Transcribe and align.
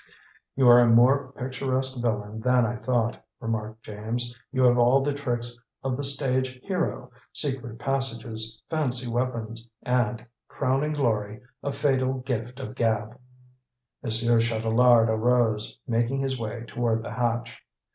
"You 0.55 0.67
are 0.67 0.79
a 0.79 0.87
more 0.87 1.31
picturesque 1.33 1.95
villain 1.99 2.39
than 2.41 2.65
I 2.65 2.77
thought," 2.77 3.23
remarked 3.39 3.83
James. 3.83 4.33
"You 4.51 4.63
have 4.63 4.79
all 4.79 5.03
the 5.03 5.13
tricks 5.13 5.61
of 5.83 5.95
the 5.95 6.03
stage 6.03 6.59
hero 6.63 7.11
secret 7.33 7.77
passages, 7.77 8.59
fancy 8.67 9.07
weapons, 9.07 9.69
and 9.83 10.25
crowning 10.47 10.93
glory 10.93 11.41
a 11.61 11.71
fatal 11.71 12.15
gift 12.15 12.59
of 12.59 12.73
gab!" 12.73 13.15
Monsieur 14.01 14.39
Chatelard 14.39 15.07
arose, 15.07 15.77
making 15.87 16.21
his 16.21 16.35
way 16.39 16.63
toward 16.65 17.03
the 17.03 17.13
hatch. 17.13 17.59